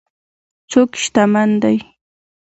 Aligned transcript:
څوک 0.71 0.89
شتمن 1.03 1.49
دی. 1.61 1.77